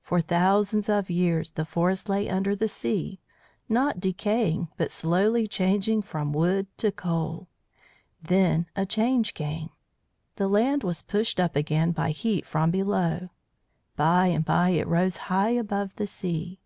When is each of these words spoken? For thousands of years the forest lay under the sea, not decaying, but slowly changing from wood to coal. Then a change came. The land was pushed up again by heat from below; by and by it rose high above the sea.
For 0.00 0.22
thousands 0.22 0.88
of 0.88 1.10
years 1.10 1.50
the 1.50 1.66
forest 1.66 2.08
lay 2.08 2.26
under 2.26 2.56
the 2.56 2.66
sea, 2.66 3.20
not 3.68 4.00
decaying, 4.00 4.68
but 4.78 4.90
slowly 4.90 5.46
changing 5.46 6.00
from 6.00 6.32
wood 6.32 6.66
to 6.78 6.90
coal. 6.90 7.48
Then 8.22 8.64
a 8.74 8.86
change 8.86 9.34
came. 9.34 9.68
The 10.36 10.48
land 10.48 10.82
was 10.82 11.02
pushed 11.02 11.38
up 11.38 11.56
again 11.56 11.92
by 11.92 12.12
heat 12.12 12.46
from 12.46 12.70
below; 12.70 13.28
by 13.94 14.28
and 14.28 14.46
by 14.46 14.70
it 14.70 14.88
rose 14.88 15.18
high 15.28 15.50
above 15.50 15.94
the 15.96 16.06
sea. 16.06 16.58